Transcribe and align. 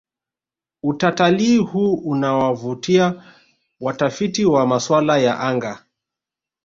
utatalii 0.83 1.57
huu 1.57 1.93
unawavutia 1.93 3.23
watafiti 3.79 4.45
wa 4.45 4.67
maswala 4.67 5.17
ya 5.17 5.39
anga 5.39 5.85